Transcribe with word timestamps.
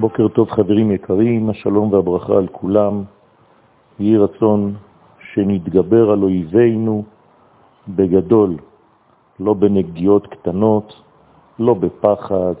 בוקר 0.00 0.28
טוב 0.28 0.50
חברים 0.50 0.92
יקרים, 0.92 1.50
השלום 1.50 1.92
והברכה 1.92 2.32
על 2.32 2.46
כולם. 2.52 3.02
יהי 3.98 4.16
רצון 4.16 4.74
שנתגבר 5.32 6.10
על 6.10 6.22
אויבינו 6.22 7.04
בגדול, 7.88 8.56
לא 9.40 9.54
בנגיעות 9.54 10.26
קטנות, 10.26 10.92
לא 11.58 11.74
בפחד, 11.74 12.54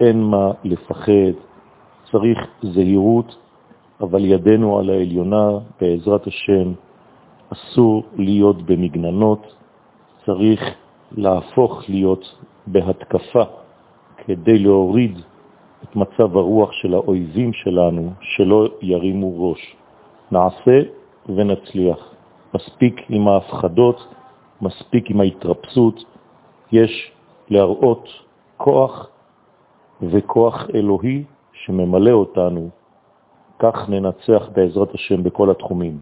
אין 0.00 0.22
מה 0.22 0.50
לפחד, 0.64 1.34
צריך 2.10 2.38
זהירות, 2.62 3.36
אבל 4.00 4.24
ידנו 4.24 4.78
על 4.78 4.90
העליונה, 4.90 5.48
בעזרת 5.80 6.26
השם, 6.26 6.72
אסור 7.52 8.02
להיות 8.16 8.62
במגננות, 8.62 9.54
צריך 10.26 10.60
להפוך 11.12 11.82
להיות 11.88 12.34
בהתקפה 12.66 13.44
כדי 14.16 14.58
להוריד 14.58 15.18
את 15.84 15.96
מצב 15.96 16.36
הרוח 16.36 16.72
של 16.72 16.94
האויבים 16.94 17.52
שלנו, 17.52 18.12
שלא 18.20 18.68
ירימו 18.82 19.50
ראש. 19.50 19.76
נעשה 20.32 20.80
ונצליח. 21.28 22.14
מספיק 22.54 23.00
עם 23.08 23.28
ההפחדות, 23.28 24.14
מספיק 24.62 25.10
עם 25.10 25.20
ההתרפסות, 25.20 26.04
יש 26.72 27.12
להראות 27.48 28.08
כוח 28.56 29.08
וכוח 30.02 30.66
אלוהי 30.74 31.24
שממלא 31.52 32.10
אותנו, 32.10 32.68
כך 33.58 33.88
ננצח 33.88 34.48
בעזרת 34.54 34.94
השם 34.94 35.22
בכל 35.22 35.50
התחומים. 35.50 35.98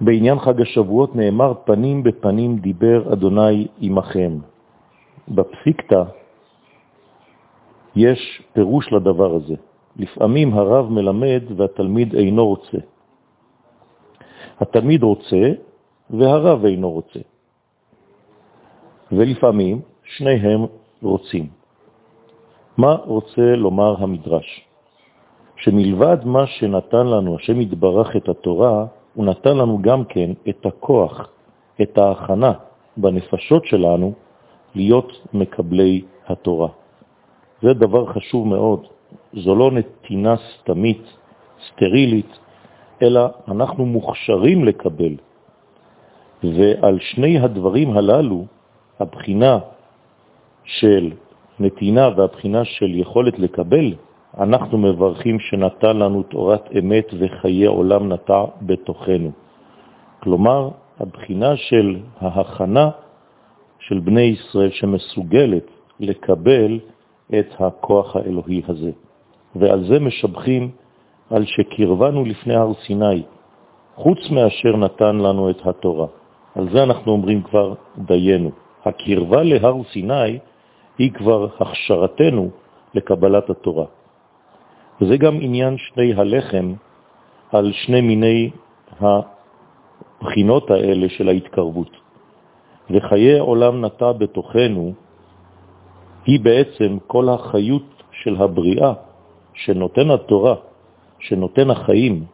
בעניין 0.00 0.38
חג 0.38 0.60
השבועות 0.60 1.16
נאמר 1.16 1.52
פנים 1.64 2.02
בפנים 2.02 2.58
דיבר 2.58 3.12
אדוני 3.12 3.66
עמכם. 3.80 4.38
בפסיקתא 5.28 6.02
יש 7.96 8.42
פירוש 8.52 8.92
לדבר 8.92 9.34
הזה. 9.34 9.54
לפעמים 9.96 10.54
הרב 10.54 10.90
מלמד 10.90 11.42
והתלמיד 11.56 12.14
אינו 12.14 12.46
רוצה. 12.46 12.78
התלמיד 14.60 15.02
רוצה 15.02 15.52
והרב 16.10 16.64
אינו 16.64 16.90
רוצה. 16.90 17.20
ולפעמים 19.12 19.80
שניהם 20.04 20.66
רוצים. 21.02 21.46
מה 22.76 22.94
רוצה 22.94 23.56
לומר 23.56 23.94
המדרש? 24.02 24.64
שמלבד 25.56 26.24
מה 26.24 26.46
שנתן 26.46 27.06
לנו 27.06 27.36
השם 27.36 27.60
יתברך 27.60 28.16
את 28.16 28.28
התורה, 28.28 28.86
הוא 29.14 29.24
נתן 29.24 29.56
לנו 29.56 29.82
גם 29.82 30.04
כן 30.04 30.30
את 30.48 30.66
הכוח, 30.66 31.30
את 31.82 31.98
ההכנה 31.98 32.52
בנפשות 32.96 33.64
שלנו 33.64 34.12
להיות 34.74 35.12
מקבלי 35.34 36.02
התורה. 36.26 36.68
זה 37.62 37.74
דבר 37.74 38.06
חשוב 38.06 38.46
מאוד. 38.46 38.86
זו 39.32 39.54
לא 39.54 39.70
נתינה 39.70 40.34
סתמית, 40.36 41.02
סטרילית, 41.68 42.38
אלא 43.02 43.20
אנחנו 43.48 43.86
מוכשרים 43.86 44.64
לקבל. 44.64 45.14
ועל 46.42 46.98
שני 47.00 47.38
הדברים 47.38 47.96
הללו, 47.96 48.44
הבחינה 49.00 49.58
של 50.64 51.12
נתינה 51.60 52.08
והבחינה 52.16 52.64
של 52.64 52.94
יכולת 52.94 53.38
לקבל, 53.38 53.94
אנחנו 54.38 54.78
מברכים 54.78 55.40
שנתן 55.40 55.96
לנו 55.96 56.22
תורת 56.22 56.68
אמת 56.78 57.06
וחיי 57.18 57.66
עולם 57.66 58.12
נטע 58.12 58.44
בתוכנו. 58.62 59.30
כלומר, 60.20 60.70
הבחינה 61.00 61.56
של 61.56 61.96
ההכנה 62.20 62.90
של 63.78 63.98
בני 63.98 64.20
ישראל 64.20 64.70
שמסוגלת 64.70 65.66
לקבל 66.00 66.78
את 67.34 67.48
הכוח 67.58 68.16
האלוהי 68.16 68.62
הזה. 68.68 68.90
ועל 69.56 69.84
זה 69.84 70.00
משבחים 70.00 70.70
על 71.30 71.44
שקרבנו 71.46 72.24
לפני 72.24 72.54
הר 72.54 72.72
סיני, 72.86 73.22
חוץ 73.94 74.18
מאשר 74.30 74.76
נתן 74.76 75.16
לנו 75.16 75.50
את 75.50 75.66
התורה. 75.66 76.06
על 76.54 76.68
זה 76.72 76.82
אנחנו 76.82 77.12
אומרים 77.12 77.42
כבר 77.42 77.74
דיינו. 77.98 78.50
הקרבה 78.84 79.42
להר 79.42 79.76
סיני 79.92 80.38
היא 80.98 81.12
כבר 81.12 81.46
הכשרתנו 81.60 82.50
לקבלת 82.94 83.50
התורה. 83.50 83.84
וזה 85.00 85.16
גם 85.16 85.38
עניין 85.40 85.76
שני 85.78 86.14
הלחם 86.14 86.74
על 87.52 87.72
שני 87.72 88.00
מיני 88.00 88.50
הבחינות 89.00 90.70
האלה 90.70 91.08
של 91.08 91.28
ההתקרבות. 91.28 91.90
וחיי 92.90 93.38
עולם 93.38 93.84
נטע 93.84 94.12
בתוכנו 94.12 94.92
היא 96.28 96.40
בעצם 96.40 96.98
כל 97.06 97.28
החיות 97.28 98.02
של 98.12 98.36
הבריאה 98.36 98.92
שנותן 99.54 100.10
התורה, 100.10 100.54
שנותן 101.18 101.70
החיים. 101.70 102.24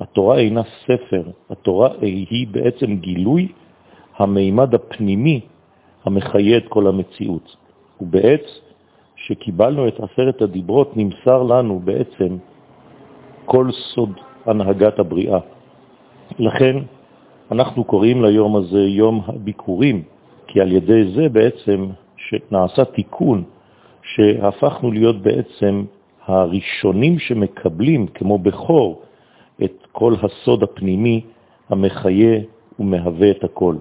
התורה 0.00 0.38
אינה 0.38 0.62
ספר, 0.86 1.22
התורה 1.50 1.88
היא 2.00 2.46
בעצם 2.50 2.96
גילוי 2.96 3.48
המימד 4.16 4.74
הפנימי 4.74 5.40
המחיה 6.04 6.56
את 6.56 6.68
כל 6.68 6.86
המציאות. 6.86 7.56
ובעץ 8.00 8.46
שקיבלנו 9.16 9.88
את 9.88 10.00
עשרת 10.00 10.42
הדיברות 10.42 10.96
נמסר 10.96 11.42
לנו 11.42 11.80
בעצם 11.84 12.36
כל 13.44 13.70
סוד 13.72 14.12
הנהגת 14.46 14.98
הבריאה. 14.98 15.38
לכן 16.38 16.76
אנחנו 17.50 17.84
קוראים 17.84 18.24
ליום 18.24 18.56
הזה 18.56 18.80
יום 18.80 19.20
הביקורים, 19.26 20.02
כי 20.46 20.60
על 20.60 20.72
ידי 20.72 21.12
זה 21.14 21.28
בעצם 21.28 21.86
שנעשה 22.30 22.84
תיקון, 22.84 23.44
שהפכנו 24.02 24.92
להיות 24.92 25.22
בעצם 25.22 25.84
הראשונים 26.26 27.18
שמקבלים, 27.18 28.06
כמו 28.06 28.38
בכור, 28.38 29.02
את 29.64 29.86
כל 29.92 30.14
הסוד 30.22 30.62
הפנימי 30.62 31.20
המחיה 31.68 32.40
ומהווה 32.78 33.30
את 33.30 33.44
הכל. 33.44 33.76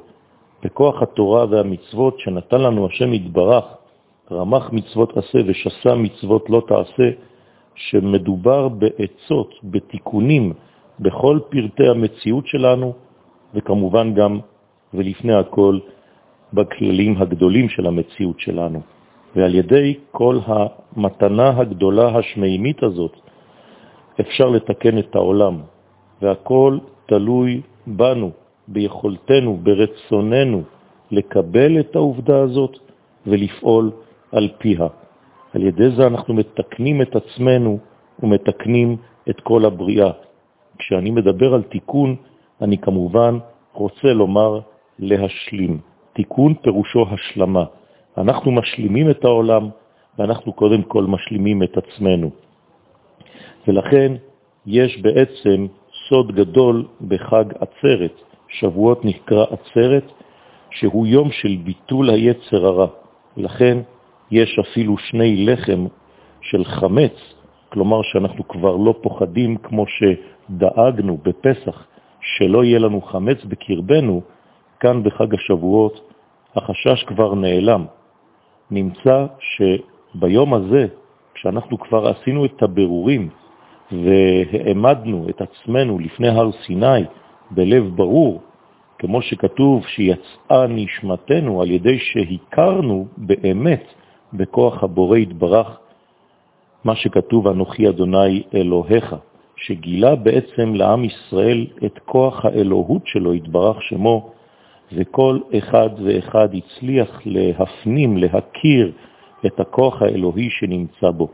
בכוח 0.64 1.02
התורה 1.02 1.46
והמצוות 1.50 2.20
שנתן 2.20 2.62
לנו 2.62 2.86
השם 2.86 3.14
יתברך, 3.14 3.66
רמח 4.32 4.70
מצוות 4.72 5.18
עשה 5.18 5.40
ושסה 5.48 5.96
מצוות 5.96 6.50
לא 6.50 6.62
תעשה, 6.68 7.10
שמדובר 7.76 8.68
בעצות, 8.68 9.54
בתיקונים, 9.64 10.54
בכל 11.00 11.40
פרטי 11.50 11.88
המציאות 11.88 12.48
שלנו, 12.48 12.94
וכמובן 13.54 14.14
גם, 14.14 14.40
ולפני 14.94 15.34
הכל, 15.34 15.80
בכללים 16.54 17.18
הגדולים 17.18 17.70
של 17.70 17.88
המציאות 17.88 18.40
שלנו. 18.40 18.82
ועל 19.36 19.56
ידי 19.56 19.96
כל 20.12 20.40
המתנה 20.46 21.50
הגדולה 21.50 22.18
השמימית 22.18 22.84
הזאת 22.84 23.14
אפשר 24.20 24.50
לתקן 24.50 24.98
את 24.98 25.16
העולם, 25.16 25.62
והכל 26.22 26.78
תלוי 27.06 27.62
בנו, 27.88 28.32
ביכולתנו, 28.68 29.58
ברצוננו, 29.64 30.62
לקבל 31.12 31.80
את 31.80 31.96
העובדה 31.96 32.42
הזאת 32.42 32.78
ולפעול 33.28 33.92
על 34.32 34.50
פיה. 34.58 34.88
על 35.54 35.64
ידי 35.64 35.90
זה 35.98 36.08
אנחנו 36.08 36.34
מתקנים 36.34 37.02
את 37.02 37.16
עצמנו 37.16 37.80
ומתקנים 38.24 38.98
את 39.30 39.40
כל 39.42 39.66
הבריאה. 39.66 40.12
כשאני 40.78 41.12
מדבר 41.12 41.54
על 41.54 41.64
תיקון, 41.64 42.16
אני 42.62 42.78
כמובן 42.78 43.38
רוצה 43.74 44.14
לומר 44.14 44.60
להשלים. 45.00 45.80
תיקון 46.20 46.54
פירושו 46.54 47.06
השלמה. 47.12 47.64
אנחנו 48.18 48.52
משלימים 48.52 49.10
את 49.10 49.26
העולם, 49.26 49.70
ואנחנו 50.18 50.54
קודם 50.54 50.82
כל 50.84 51.04
משלימים 51.04 51.64
את 51.64 51.78
עצמנו. 51.78 52.30
ולכן 53.68 54.12
יש 54.66 55.02
בעצם 55.02 55.68
סוד 56.10 56.36
גדול 56.36 56.88
בחג 57.08 57.46
עצרת. 57.60 58.22
שבועות 58.48 59.06
נקרא 59.06 59.46
עצרת, 59.46 60.12
שהוא 60.72 61.08
יום 61.08 61.32
של 61.32 61.56
ביטול 61.64 62.10
היצר 62.10 62.66
הרע. 62.66 62.88
לכן 63.38 63.78
יש 64.32 64.60
אפילו 64.60 64.98
שני 64.98 65.46
לחם 65.46 65.86
של 66.42 66.66
חמץ, 66.66 67.16
כלומר 67.70 68.02
שאנחנו 68.02 68.48
כבר 68.48 68.76
לא 68.76 68.94
פוחדים 69.02 69.58
כמו 69.58 69.86
שדאגנו 69.88 71.18
בפסח, 71.24 71.88
שלא 72.22 72.64
יהיה 72.64 72.80
לנו 72.80 73.02
חמץ 73.02 73.46
בקרבנו, 73.46 74.22
כאן 74.80 75.04
בחג 75.04 75.34
השבועות 75.34 76.09
החשש 76.56 77.04
כבר 77.04 77.36
נעלם. 77.36 77.86
נמצא 78.72 79.26
שביום 79.40 80.54
הזה, 80.54 80.88
כשאנחנו 81.34 81.80
כבר 81.80 82.08
עשינו 82.08 82.46
את 82.46 82.64
הבירורים 82.64 83.30
והעמדנו 83.92 85.26
את 85.30 85.42
עצמנו 85.42 86.00
לפני 86.00 86.30
הר 86.30 86.52
סיני 86.66 87.04
בלב 87.52 87.96
ברור, 87.96 88.42
כמו 89.00 89.22
שכתוב 89.22 89.86
שיצאה 89.88 90.68
נשמתנו 90.68 91.62
על 91.62 91.72
ידי 91.72 92.00
שהכרנו 92.00 93.08
באמת 93.18 93.84
בכוח 94.34 94.84
הבורא 94.84 95.18
התברך, 95.18 95.80
מה 96.84 96.96
שכתוב 96.96 97.48
אנוכי 97.48 97.90
אדוני 97.90 98.44
אלוהיך, 98.54 99.16
שגילה 99.56 100.16
בעצם 100.16 100.76
לעם 100.76 101.04
ישראל 101.06 101.68
את 101.86 102.00
כוח 102.06 102.46
האלוהות 102.46 103.02
שלו, 103.06 103.34
התברך 103.34 103.84
שמו, 103.84 104.32
וכל 104.94 105.40
אחד 105.58 105.90
ואחד 106.04 106.50
הצליח 106.54 107.22
להפנים, 107.26 108.18
להכיר 108.18 108.92
את 109.46 109.60
הכוח 109.60 110.02
האלוהי 110.02 110.50
שנמצא 110.50 111.12
בו. 111.12 111.28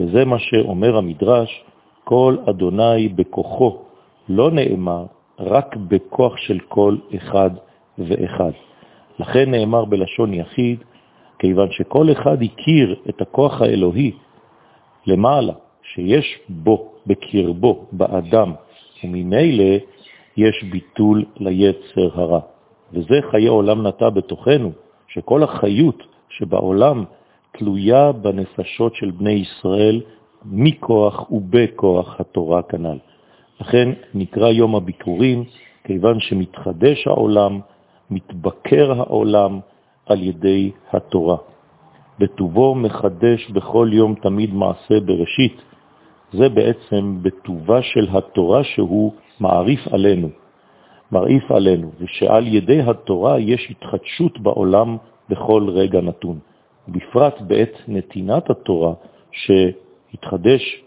וזה 0.00 0.24
מה 0.24 0.38
שאומר 0.38 0.96
המדרש, 0.96 1.64
כל 2.04 2.36
אדוני 2.50 3.08
בכוחו, 3.08 3.78
לא 4.28 4.50
נאמר 4.50 5.04
רק 5.38 5.76
בכוח 5.76 6.36
של 6.36 6.58
כל 6.68 6.96
אחד 7.16 7.50
ואחד. 7.98 8.50
לכן 9.18 9.50
נאמר 9.50 9.84
בלשון 9.84 10.34
יחיד, 10.34 10.78
כיוון 11.38 11.68
שכל 11.70 12.12
אחד 12.12 12.42
הכיר 12.42 12.96
את 13.08 13.20
הכוח 13.20 13.62
האלוהי 13.62 14.12
למעלה, 15.06 15.52
שיש 15.82 16.38
בו, 16.48 16.92
בקרבו, 17.06 17.86
באדם, 17.92 18.52
וממילא 19.04 19.74
יש 20.36 20.64
ביטול 20.64 21.24
ליצר 21.36 22.08
הרע. 22.14 22.51
וזה 22.92 23.20
חיי 23.30 23.46
עולם 23.46 23.86
נטע 23.86 24.10
בתוכנו, 24.10 24.72
שכל 25.08 25.42
החיות 25.42 26.02
שבעולם 26.28 27.04
תלויה 27.52 28.12
בנפשות 28.12 28.94
של 28.94 29.10
בני 29.10 29.30
ישראל 29.30 30.00
מכוח 30.44 31.30
ובכוח 31.30 32.20
התורה 32.20 32.62
כנ"ל. 32.62 32.98
לכן 33.60 33.88
נקרא 34.14 34.48
יום 34.48 34.76
הביקורים, 34.76 35.44
כיוון 35.84 36.20
שמתחדש 36.20 37.06
העולם, 37.06 37.60
מתבקר 38.10 38.92
העולם 38.92 39.60
על 40.06 40.22
ידי 40.22 40.70
התורה. 40.92 41.36
בטובו 42.18 42.74
מחדש 42.74 43.50
בכל 43.50 43.90
יום 43.92 44.14
תמיד 44.14 44.54
מעשה 44.54 45.00
בראשית. 45.00 45.62
זה 46.32 46.48
בעצם 46.48 47.18
בטובה 47.22 47.82
של 47.82 48.08
התורה 48.12 48.64
שהוא 48.64 49.12
מעריף 49.40 49.88
עלינו, 49.88 50.28
מרעיף 51.12 51.50
עלינו, 51.50 51.90
ושעל 52.00 52.46
ידי 52.46 52.80
התורה 52.80 53.38
יש 53.38 53.70
התחדשות 53.70 54.40
בעולם 54.40 54.96
בכל 55.28 55.66
רגע 55.68 56.00
נתון. 56.00 56.38
בפרט 56.88 57.40
בעת 57.40 57.72
נתינת 57.88 58.50
התורה, 58.50 58.92
שהתחדש 59.32 60.82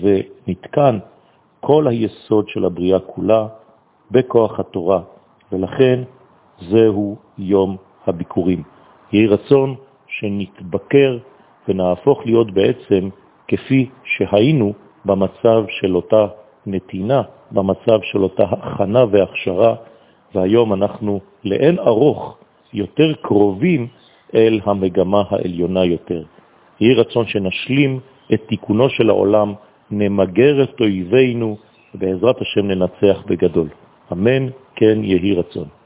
ונתקן 0.00 0.98
כל 1.60 1.86
היסוד 1.88 2.48
של 2.48 2.64
הבריאה 2.64 2.98
כולה 2.98 3.46
בכוח 4.10 4.60
התורה, 4.60 5.00
ולכן 5.52 6.02
זהו 6.60 7.16
יום 7.38 7.76
הביקורים. 8.06 8.62
יהי 9.12 9.26
רצון 9.26 9.74
שנתבקר 10.08 11.18
ונהפוך 11.68 12.26
להיות 12.26 12.50
בעצם 12.50 13.08
כפי 13.48 13.88
שהיינו 14.04 14.72
במצב 15.04 15.64
של 15.68 15.96
אותה 15.96 16.26
נתינה, 16.66 17.22
במצב 17.52 17.98
של 18.02 18.22
אותה 18.22 18.44
הכנה 18.44 19.04
והכשרה, 19.10 19.74
והיום 20.34 20.72
אנחנו 20.72 21.20
לאין 21.44 21.78
ארוך 21.78 22.38
יותר 22.72 23.12
קרובים 23.22 23.88
אל 24.34 24.60
המגמה 24.64 25.22
העליונה 25.30 25.84
יותר. 25.84 26.22
יהי 26.80 26.94
רצון 26.94 27.26
שנשלים 27.26 28.00
את 28.34 28.40
תיקונו 28.48 28.90
של 28.90 29.10
העולם, 29.10 29.54
נמגר 29.90 30.62
את 30.62 30.80
אויבינו, 30.80 31.56
ובעזרת 31.94 32.40
השם 32.40 32.66
ננצח 32.66 33.22
בגדול. 33.26 33.68
אמן, 34.12 34.46
כן 34.76 35.04
יהי 35.04 35.34
רצון. 35.34 35.79